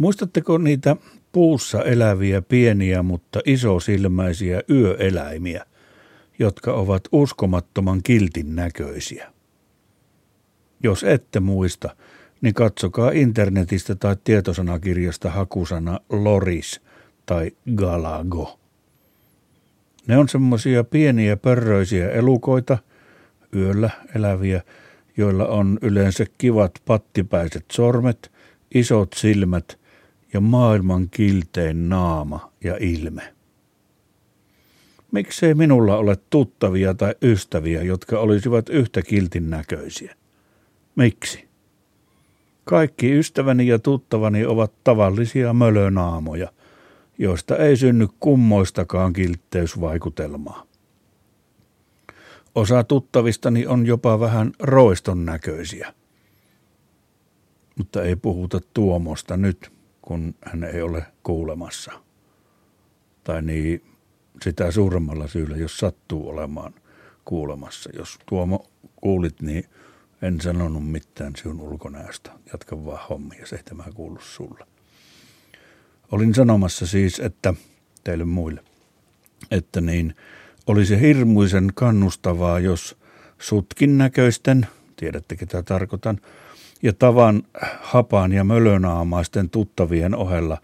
Muistatteko 0.00 0.58
niitä 0.58 0.96
puussa 1.32 1.82
eläviä 1.82 2.42
pieniä, 2.42 3.02
mutta 3.02 3.40
isosilmäisiä 3.44 4.62
yöeläimiä, 4.70 5.64
jotka 6.38 6.72
ovat 6.72 7.02
uskomattoman 7.12 8.00
kiltin 8.02 8.56
näköisiä? 8.56 9.32
Jos 10.82 11.04
ette 11.04 11.40
muista, 11.40 11.96
niin 12.40 12.54
katsokaa 12.54 13.10
internetistä 13.10 13.94
tai 13.94 14.16
tietosanakirjasta 14.24 15.30
hakusana 15.30 16.00
loris 16.10 16.80
tai 17.26 17.50
galago. 17.74 18.58
Ne 20.06 20.18
on 20.18 20.28
semmoisia 20.28 20.84
pieniä 20.84 21.36
pörröisiä 21.36 22.10
elukoita, 22.10 22.78
yöllä 23.56 23.90
eläviä, 24.16 24.62
joilla 25.16 25.46
on 25.46 25.78
yleensä 25.82 26.26
kivat 26.38 26.72
pattipäiset 26.84 27.64
sormet, 27.72 28.32
isot 28.74 29.12
silmät 29.16 29.79
ja 30.32 30.40
maailman 30.40 31.10
kiltein 31.10 31.88
naama 31.88 32.52
ja 32.64 32.76
ilme. 32.80 33.34
Miksei 35.12 35.54
minulla 35.54 35.96
ole 35.96 36.16
tuttavia 36.30 36.94
tai 36.94 37.14
ystäviä, 37.22 37.82
jotka 37.82 38.18
olisivat 38.18 38.68
yhtä 38.68 39.02
kiltin 39.02 39.50
näköisiä? 39.50 40.14
Miksi? 40.96 41.48
Kaikki 42.64 43.18
ystäväni 43.18 43.66
ja 43.66 43.78
tuttavani 43.78 44.46
ovat 44.46 44.72
tavallisia 44.84 45.52
mölönaamoja, 45.52 46.52
joista 47.18 47.56
ei 47.56 47.76
synny 47.76 48.08
kummoistakaan 48.20 49.12
kiltteysvaikutelmaa. 49.12 50.66
Osa 52.54 52.84
tuttavistani 52.84 53.66
on 53.66 53.86
jopa 53.86 54.20
vähän 54.20 54.52
roiston 54.58 55.24
näköisiä. 55.24 55.94
Mutta 57.78 58.02
ei 58.02 58.16
puhuta 58.16 58.60
Tuomosta 58.74 59.36
nyt, 59.36 59.72
kun 60.02 60.34
hän 60.42 60.64
ei 60.64 60.82
ole 60.82 61.06
kuulemassa. 61.22 61.92
Tai 63.24 63.42
niin 63.42 63.82
sitä 64.42 64.70
suuremmalla 64.70 65.26
syyllä, 65.26 65.56
jos 65.56 65.78
sattuu 65.78 66.28
olemaan 66.28 66.74
kuulemassa. 67.24 67.90
Jos 67.96 68.18
Tuomo 68.26 68.66
kuulit, 68.96 69.42
niin 69.42 69.64
en 70.22 70.40
sanonut 70.40 70.90
mitään 70.90 71.32
sinun 71.36 71.60
ulkonäöstä. 71.60 72.30
Jatka 72.52 72.84
vaan 72.84 73.08
hommia, 73.10 73.46
se 73.46 73.56
ei 73.56 73.62
tämä 73.62 73.84
kuulu 73.94 74.18
sulle. 74.20 74.66
Olin 76.12 76.34
sanomassa 76.34 76.86
siis, 76.86 77.20
että 77.20 77.54
teille 78.04 78.24
muille, 78.24 78.64
että 79.50 79.80
niin 79.80 80.14
olisi 80.66 81.00
hirmuisen 81.00 81.70
kannustavaa, 81.74 82.58
jos 82.60 82.96
sutkin 83.38 83.98
näköisten, 83.98 84.66
tiedätte 84.96 85.36
ketä 85.36 85.62
tarkoitan, 85.62 86.20
ja 86.82 86.92
tavan 86.92 87.42
hapan 87.80 88.32
ja 88.32 88.44
mölönaamaisten 88.44 89.50
tuttavien 89.50 90.14
ohella 90.14 90.58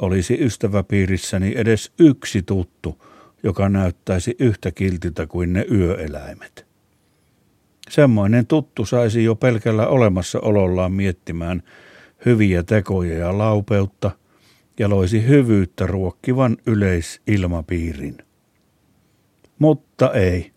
olisi 0.00 0.38
ystäväpiirissäni 0.40 1.52
edes 1.56 1.92
yksi 1.98 2.42
tuttu, 2.42 3.04
joka 3.42 3.68
näyttäisi 3.68 4.36
yhtä 4.38 4.70
kiltiltä 4.70 5.26
kuin 5.26 5.52
ne 5.52 5.64
yöeläimet. 5.70 6.66
Semmoinen 7.90 8.46
tuttu 8.46 8.86
saisi 8.86 9.24
jo 9.24 9.34
pelkällä 9.34 9.86
olemassaolollaan 9.86 10.92
miettimään 10.92 11.62
hyviä 12.24 12.62
tekoja 12.62 13.18
ja 13.18 13.38
laupeutta 13.38 14.10
ja 14.78 14.88
loisi 14.88 15.28
hyvyyttä 15.28 15.86
ruokkivan 15.86 16.56
yleisilmapiirin. 16.66 18.18
Mutta 19.58 20.12
ei. 20.12 20.52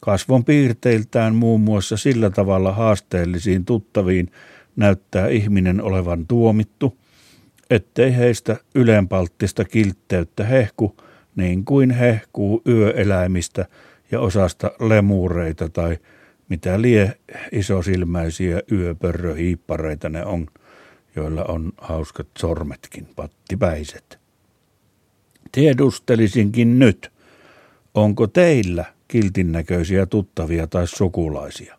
Kasvon 0.00 0.44
piirteiltään 0.44 1.34
muun 1.34 1.60
muassa 1.60 1.96
sillä 1.96 2.30
tavalla 2.30 2.72
haasteellisiin 2.72 3.64
tuttaviin 3.64 4.30
näyttää 4.76 5.28
ihminen 5.28 5.82
olevan 5.82 6.26
tuomittu, 6.26 6.98
ettei 7.70 8.16
heistä 8.16 8.56
ylenpalttista 8.74 9.64
kiltteyttä 9.64 10.44
hehku 10.44 10.96
niin 11.36 11.64
kuin 11.64 11.90
hehkuu 11.90 12.62
yöeläimistä 12.68 13.66
ja 14.10 14.20
osasta 14.20 14.70
lemureita 14.80 15.68
tai 15.68 15.98
mitä 16.48 16.82
lie 16.82 17.18
isosilmäisiä 17.52 18.62
yöpörröhiippareita 18.72 20.08
ne 20.08 20.24
on, 20.24 20.46
joilla 21.16 21.44
on 21.44 21.72
hauskat 21.78 22.26
sormetkin, 22.38 23.08
pattipäiset. 23.16 24.18
Tiedustelisinkin 25.52 26.78
nyt, 26.78 27.12
onko 27.94 28.26
teillä 28.26 28.95
kiltin 29.08 29.52
näköisiä 29.52 30.06
tuttavia 30.06 30.66
tai 30.66 30.86
sukulaisia? 30.86 31.78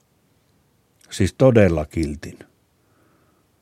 Siis 1.10 1.34
todella 1.34 1.86
kiltin. 1.86 2.40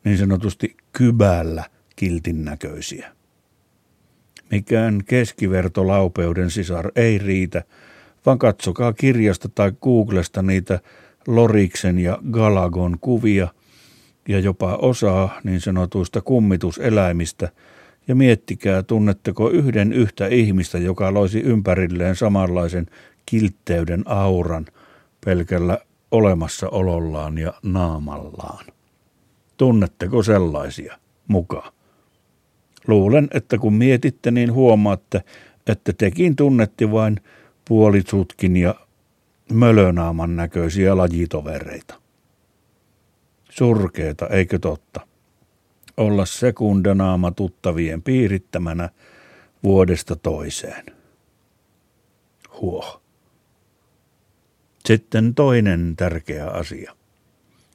Niin 0.04 0.18
sanotusti 0.18 0.78
kybällä 0.92 1.64
kiltin 1.96 2.46
näköisiä. 2.46 3.12
Mikään 4.52 5.04
keskivertolaupeuden 5.06 6.52
sisar 6.52 6.92
ei 6.96 7.18
riitä– 7.18 7.64
vaan 8.26 8.40
katsokaa 8.40 8.94
kirjasta 8.94 9.50
tai 9.50 9.72
Googlesta 9.82 10.42
niitä 10.42 10.80
Loriksen 11.28 12.00
ja 12.00 12.20
Galagon 12.32 12.98
kuvia 13.02 13.48
ja 14.28 14.40
jopa 14.40 14.76
osaa 14.76 15.40
niin 15.44 15.62
sanotuista 15.62 16.22
kummituseläimistä 16.22 17.50
ja 18.08 18.16
miettikää, 18.16 18.84
tunnetteko 18.84 19.50
yhden 19.50 19.94
yhtä 19.94 20.28
ihmistä, 20.28 20.78
joka 20.78 21.14
loisi 21.14 21.40
ympärilleen 21.40 22.16
samanlaisen 22.16 22.86
kiltteyden 23.26 24.04
auran 24.06 24.66
pelkällä 25.26 25.78
olemassaolollaan 26.12 27.38
ja 27.38 27.54
naamallaan. 27.64 28.66
Tunnetteko 29.58 30.24
sellaisia 30.24 30.98
mukaan? 31.28 31.74
Luulen, 32.88 33.28
että 33.34 33.58
kun 33.58 33.74
mietitte, 33.74 34.32
niin 34.32 34.54
huomaatte, 34.54 35.24
että 35.68 35.94
tekin 35.94 36.36
tunnetti 36.36 36.92
vain 36.92 37.22
puolitsutkin 37.68 38.58
ja 38.58 38.76
mölönaaman 39.54 40.36
näköisiä 40.36 40.98
lajitovereita. 40.98 42.02
Surkeeta, 43.50 44.28
eikö 44.28 44.60
totta? 44.60 45.08
Olla 45.98 46.26
sekundanaama 46.26 47.32
tuttavien 47.32 48.02
piirittämänä 48.02 48.90
vuodesta 49.64 50.16
toiseen. 50.16 50.86
Huoh. 52.62 53.05
Sitten 54.86 55.36
toinen 55.36 55.94
tärkeä 55.96 56.48
asia. 56.48 56.96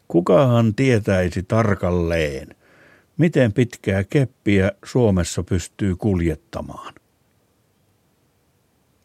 Kukahan 0.08 0.74
tietäisi 0.74 1.42
tarkalleen, 1.42 2.56
miten 3.16 3.52
pitkää 3.52 4.04
keppiä 4.04 4.72
Suomessa 4.84 5.42
pystyy 5.42 5.96
kuljettamaan? 5.96 6.94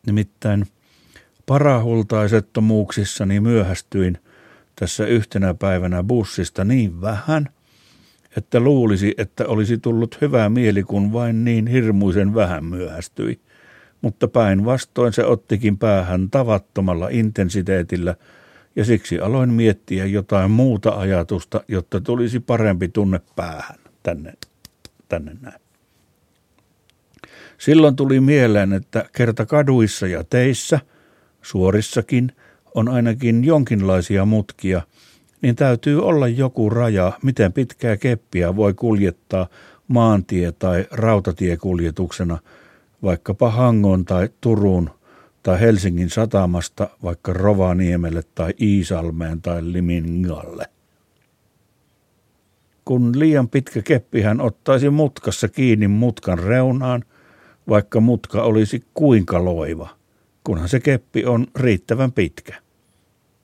Nimittäin 0.05 0.65
parahultaisettomuuksissani 1.45 3.39
myöhästyin 3.39 4.17
tässä 4.75 5.05
yhtenä 5.05 5.53
päivänä 5.53 6.03
bussista 6.03 6.63
niin 6.63 7.01
vähän, 7.01 7.49
että 8.37 8.59
luulisi, 8.59 9.13
että 9.17 9.47
olisi 9.47 9.77
tullut 9.77 10.17
hyvä 10.21 10.49
mieli, 10.49 10.83
kun 10.83 11.13
vain 11.13 11.45
niin 11.45 11.67
hirmuisen 11.67 12.33
vähän 12.35 12.65
myöhästyi. 12.65 13.39
Mutta 14.01 14.27
päinvastoin 14.27 15.13
se 15.13 15.25
ottikin 15.25 15.77
päähän 15.77 16.29
tavattomalla 16.29 17.07
intensiteetillä, 17.11 18.15
ja 18.75 18.85
siksi 18.85 19.19
aloin 19.19 19.53
miettiä 19.53 20.05
jotain 20.05 20.51
muuta 20.51 20.89
ajatusta, 20.89 21.63
jotta 21.67 22.01
tulisi 22.01 22.39
parempi 22.39 22.87
tunne 22.87 23.21
päähän 23.35 23.79
tänne, 24.03 24.33
tänne 25.09 25.31
näin. 25.41 25.61
Silloin 27.57 27.95
tuli 27.95 28.19
mieleen, 28.19 28.73
että 28.73 29.09
kerta 29.11 29.45
kaduissa 29.45 30.07
ja 30.07 30.23
teissä– 30.23 30.79
suorissakin 31.45 32.31
on 32.75 32.89
ainakin 32.89 33.43
jonkinlaisia 33.43 34.25
mutkia, 34.25 34.81
niin 35.41 35.55
täytyy 35.55 36.05
olla 36.05 36.27
joku 36.27 36.69
raja, 36.69 37.11
miten 37.23 37.53
pitkää 37.53 37.97
keppiä 37.97 38.55
voi 38.55 38.73
kuljettaa 38.73 39.47
maantie- 39.87 40.51
tai 40.51 40.85
rautatiekuljetuksena 40.91 42.37
vaikkapa 43.05 43.49
Hangon 43.49 44.05
tai 44.05 44.29
Turun 44.41 44.89
tai 45.43 45.59
Helsingin 45.59 46.09
satamasta 46.09 46.89
vaikka 47.03 47.33
Rovaniemelle 47.33 48.21
tai 48.35 48.53
Iisalmeen 48.61 49.41
tai 49.41 49.59
Limingalle. 49.63 50.65
Kun 52.85 53.19
liian 53.19 53.49
pitkä 53.49 53.81
keppihän 53.81 54.41
ottaisi 54.41 54.89
mutkassa 54.89 55.47
kiinni 55.47 55.87
mutkan 55.87 56.39
reunaan, 56.39 57.03
vaikka 57.69 57.99
mutka 57.99 58.43
olisi 58.43 58.83
kuinka 58.93 59.45
loiva– 59.45 59.89
kunhan 60.45 60.69
se 60.69 60.79
keppi 60.79 61.25
on 61.25 61.47
riittävän 61.55 62.11
pitkä. 62.11 62.61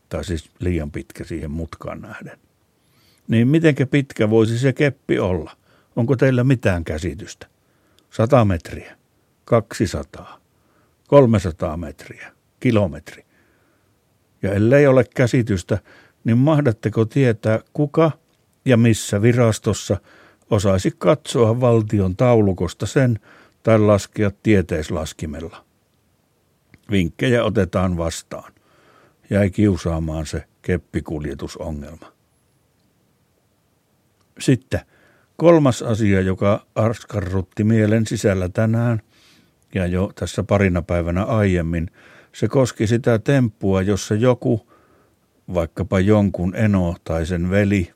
Tai 0.10 0.26
siis 0.26 0.52
liian 0.60 0.92
pitkä 0.92 1.24
siihen 1.24 1.52
mutkaan 1.52 2.02
nähden. 2.02 2.40
Niin 3.28 3.48
mitenkä 3.48 3.86
pitkä 3.86 4.30
voisi 4.30 4.60
se 4.60 4.74
keppi 4.74 5.20
olla? 5.20 5.52
Onko 5.96 6.16
teillä 6.16 6.44
mitään 6.44 6.84
käsitystä? 6.84 7.48
100 8.10 8.46
metriä, 8.46 8.98
200, 9.52 10.40
300 11.08 11.78
metriä, 11.78 12.32
kilometri. 12.60 13.26
Ja 14.42 14.54
ellei 14.54 14.88
ole 14.88 15.04
käsitystä, 15.16 15.80
niin 16.24 16.38
mahdatteko 16.38 17.06
tietää, 17.06 17.60
kuka 17.74 18.12
ja 18.66 18.78
missä 18.78 19.22
virastossa 19.22 19.98
osaisi 20.50 20.92
katsoa 20.98 21.62
valtion 21.62 22.16
taulukosta 22.16 22.86
sen 22.86 23.20
tai 23.64 23.80
laskea 23.80 24.32
tieteislaskimella. 24.44 25.66
Vinkkejä 26.92 27.44
otetaan 27.44 27.98
vastaan. 27.98 28.54
Jäi 29.30 29.50
kiusaamaan 29.50 30.26
se 30.26 30.44
keppikuljetusongelma. 30.62 32.12
Sitten 34.40 34.80
kolmas 35.38 35.82
asia, 35.82 36.22
joka 36.22 36.66
arskarrutti 36.76 37.64
mielen 37.64 38.08
sisällä 38.08 38.50
tänään 38.50 39.02
ja 39.76 39.86
jo 39.86 40.12
tässä 40.16 40.44
parina 40.44 40.82
päivänä 40.82 41.24
aiemmin, 41.24 41.88
se 42.34 42.48
koski 42.48 42.88
sitä 42.88 43.20
temppua, 43.20 43.82
jossa 43.82 44.16
joku, 44.16 44.68
vaikkapa 45.54 46.00
jonkun 46.00 46.56
eno 46.56 46.96
tai 47.04 47.26
sen 47.26 47.50
veli, 47.50 47.92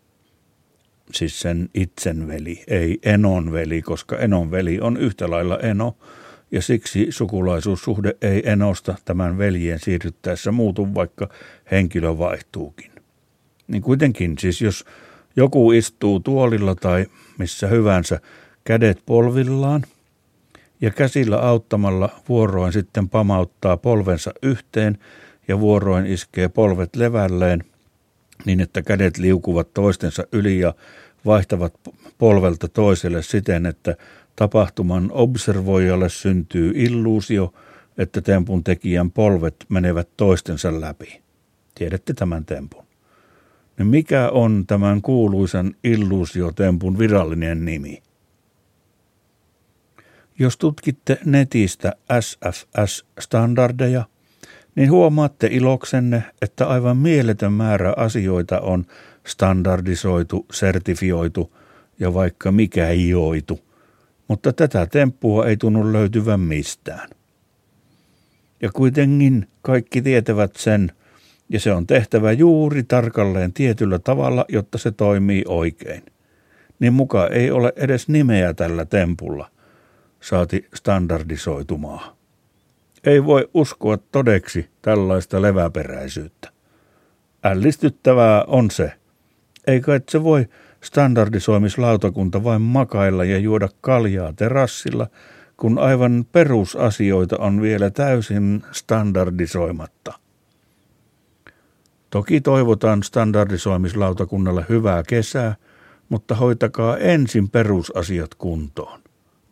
siis 1.13 1.39
sen 1.39 1.69
itsen 1.74 2.27
veli, 2.27 2.63
ei 2.68 3.00
enon 3.04 3.51
veli, 3.51 3.81
koska 3.81 4.18
enon 4.18 4.51
veli 4.51 4.80
on 4.81 4.98
yhtä 4.98 5.30
lailla 5.30 5.60
eno, 5.60 5.98
ja 6.51 6.62
siksi 6.62 7.07
sukulaisuussuhde 7.10 8.16
ei 8.22 8.50
enosta 8.50 8.95
tämän 9.06 9.38
veljen 9.38 9.80
siirryttäessä 9.80 10.51
muutu, 10.51 10.94
vaikka 10.94 11.30
henkilö 11.72 12.18
vaihtuukin. 12.18 12.92
Niin 13.68 13.81
kuitenkin, 13.81 14.38
siis 14.39 14.62
jos 14.62 14.86
joku 15.36 15.72
istuu 15.72 16.19
tuolilla 16.19 16.75
tai 16.75 17.06
missä 17.38 17.68
hyvänsä 17.68 18.19
kädet 18.63 19.00
polvillaan 19.06 19.86
ja 20.81 20.92
käsillä 20.92 21.38
auttamalla 21.38 22.10
vuoroin 22.30 22.74
sitten 22.74 23.10
pamauttaa 23.10 23.77
polvensa 23.77 24.31
yhteen 24.42 24.98
ja 25.48 25.60
vuoroin 25.60 26.06
iskee 26.06 26.50
polvet 26.50 26.95
levälleen 26.95 27.63
niin, 28.45 28.62
että 28.62 28.81
kädet 28.81 29.18
liukuvat 29.18 29.74
toistensa 29.74 30.24
yli 30.31 30.60
ja 30.60 30.74
vaihtavat 31.25 31.74
polvelta 32.18 32.68
toiselle 32.68 33.24
siten, 33.24 33.66
että 33.66 33.95
tapahtuman 34.36 35.12
observoijalle 35.12 36.10
syntyy 36.10 36.72
illuusio, 36.75 37.54
että 37.98 38.22
tempun 38.22 38.63
tekijän 38.63 39.12
polvet 39.12 39.56
menevät 39.69 40.10
toistensa 40.18 40.81
läpi. 40.81 41.22
Tiedätte 41.75 42.13
tämän 42.13 42.45
tempun. 42.45 42.86
Niin 43.77 43.88
mikä 43.88 44.30
on 44.30 44.63
tämän 44.68 45.01
kuuluisan 45.01 45.75
illuusiotempun 45.83 47.00
virallinen 47.00 47.66
nimi? 47.66 48.01
Jos 50.39 50.57
tutkitte 50.57 51.17
netistä 51.25 51.93
SFS-standardeja, 52.19 54.03
niin 54.75 54.91
huomaatte 54.91 55.47
iloksenne, 55.51 56.23
että 56.41 56.67
aivan 56.67 56.97
mieletön 56.97 57.53
määrä 57.53 57.93
asioita 57.97 58.59
on 58.59 58.85
standardisoitu, 59.27 60.45
sertifioitu 60.51 61.53
ja 61.99 62.13
vaikka 62.13 62.51
mikä 62.51 62.89
ioitu, 62.91 63.59
mutta 64.27 64.53
tätä 64.53 64.85
temppua 64.85 65.45
ei 65.45 65.57
tunnu 65.57 65.93
löytyvän 65.93 66.39
mistään. 66.39 67.09
Ja 68.61 68.69
kuitenkin 68.73 69.47
kaikki 69.61 70.01
tietävät 70.01 70.55
sen, 70.55 70.91
ja 71.49 71.59
se 71.59 71.73
on 71.73 71.88
tehtävä 71.88 72.31
juuri 72.31 72.83
tarkalleen 72.83 73.53
tietyllä 73.53 73.99
tavalla, 73.99 74.45
jotta 74.49 74.77
se 74.77 74.91
toimii 74.91 75.43
oikein. 75.47 76.03
Niin 76.79 76.93
muka 76.93 77.27
ei 77.27 77.51
ole 77.51 77.73
edes 77.75 78.07
nimeä 78.07 78.53
tällä 78.53 78.85
tempulla, 78.85 79.49
saati 80.25 80.68
standardisoitumaa. 80.74 82.16
Ei 83.04 83.25
voi 83.25 83.50
uskoa 83.54 83.98
todeksi 83.98 84.69
tällaista 84.81 85.42
leväperäisyyttä. 85.42 86.50
Ällistyttävää 87.44 88.44
on 88.48 88.72
se. 88.72 88.92
Eikä 89.68 89.95
et 89.95 90.10
se 90.10 90.24
voi 90.24 90.45
standardisoimislautakunta 90.81 92.44
vain 92.44 92.62
makailla 92.62 93.24
ja 93.24 93.38
juoda 93.38 93.69
kaljaa 93.81 94.33
terassilla, 94.33 95.07
kun 95.57 95.80
aivan 95.80 96.25
perusasioita 96.31 97.38
on 97.39 97.62
vielä 97.62 97.89
täysin 97.89 98.63
standardisoimatta. 98.72 100.13
Toki 102.10 102.42
toivotaan 102.42 103.04
standardisoimislautakunnalle 103.04 104.66
hyvää 104.69 105.04
kesää, 105.07 105.56
mutta 106.10 106.36
hoitakaa 106.36 106.98
ensin 106.98 107.50
perusasiat 107.50 108.36
kuntoon. 108.36 109.04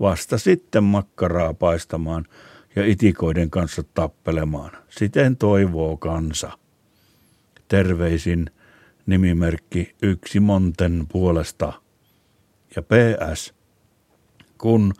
Vasta 0.04 0.38
sitten 0.38 0.84
makkaraa 0.84 1.54
paistamaan 1.54 2.26
ja 2.76 2.86
itikoiden 2.86 3.50
kanssa 3.50 3.84
tappelemaan. 3.94 4.72
Siten 4.90 5.38
toivoo 5.38 5.98
kansa. 5.98 6.52
Terveisin 7.68 8.50
nimimerkki 9.06 9.96
Yksi 10.02 10.40
Monten 10.40 11.06
puolesta. 11.12 11.74
Ja 12.76 12.82
PS. 12.82 13.54
Kun 14.58 14.94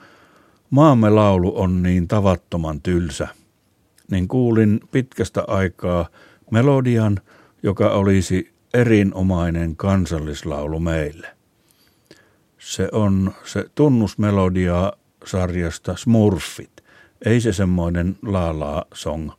maamme 0.70 1.10
laulu 1.10 1.62
on 1.62 1.84
niin 1.84 2.08
tavattoman 2.08 2.82
tylsä, 2.82 3.28
niin 4.12 4.28
kuulin 4.28 4.80
pitkästä 4.92 5.44
aikaa 5.48 6.10
melodian, 6.52 7.20
joka 7.64 7.90
olisi 7.90 8.54
erinomainen 8.74 9.76
kansallislaulu 9.76 10.80
meille. 10.80 11.43
Se 12.64 12.90
on 12.92 13.34
se 13.46 13.66
tunnusmelodia 13.76 14.94
sarjasta 15.26 15.96
Smurfit. 15.96 16.72
Ei 17.26 17.42
se 17.42 17.54
semmoinen 17.54 18.18
laalaa 18.22 18.86
song, 18.94 19.32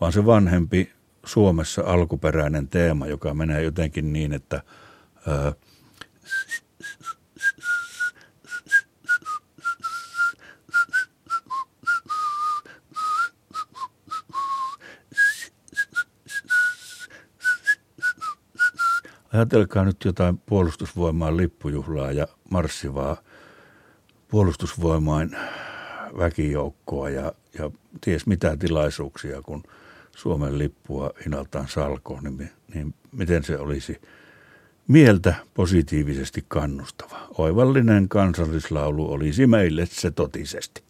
vaan 0.00 0.12
se 0.12 0.26
vanhempi 0.26 0.92
Suomessa 1.26 1.82
alkuperäinen 1.86 2.68
teema, 2.68 3.06
joka 3.06 3.34
menee 3.34 3.62
jotenkin 3.62 4.12
niin, 4.12 4.32
että 4.32 4.62
ää, 5.26 5.52
Ajatelkaa 19.32 19.84
nyt 19.84 20.04
jotain 20.04 20.38
puolustusvoimaan 20.38 21.36
lippujuhlaa 21.36 22.12
ja 22.12 22.26
marssivaa 22.50 23.16
puolustusvoimain 24.28 25.36
väkijoukkoa 26.18 27.10
ja, 27.10 27.32
ja 27.58 27.70
ties 28.00 28.26
mitä 28.26 28.56
tilaisuuksia, 28.56 29.42
kun– 29.42 29.62
Suomen 30.16 30.58
lippua 30.58 31.10
hinaltaan 31.24 31.68
salkoon, 31.68 32.24
niin, 32.24 32.50
niin 32.74 32.94
miten 33.12 33.44
se 33.44 33.58
olisi 33.58 34.00
mieltä 34.88 35.34
positiivisesti 35.54 36.44
kannustava. 36.48 37.28
Oivallinen 37.38 38.08
kansallislaulu 38.08 39.12
olisi 39.12 39.46
meille 39.46 39.86
se 39.86 40.10
totisesti. 40.10 40.82